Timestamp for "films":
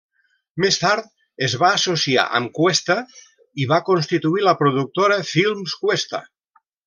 5.35-5.77